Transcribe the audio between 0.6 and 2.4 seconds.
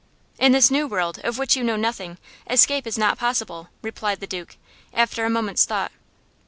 new world, of which you know nothing,